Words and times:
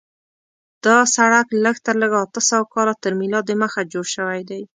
دا 0.85 0.97
سړک 1.15 1.47
لږ 1.63 1.75
تر 1.85 1.95
لږه 2.01 2.17
اته 2.25 2.41
سوه 2.49 2.65
کاله 2.73 2.93
تر 3.03 3.11
میلاد 3.19 3.45
دمخه 3.47 3.81
جوړ 3.93 4.05
شوی 4.15 4.41
دی. 4.49 4.61